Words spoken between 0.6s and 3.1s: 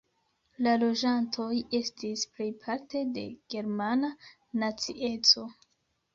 La loĝantoj estis plejparte